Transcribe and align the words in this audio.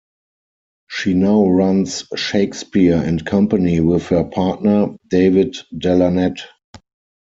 She 0.89 1.13
now 1.13 1.45
runs 1.47 2.05
Shakespeare 2.15 2.95
and 2.95 3.23
Company 3.23 3.81
with 3.81 4.07
her 4.07 4.23
partner, 4.23 4.95
David 5.11 5.57
Delannet. 5.71 6.39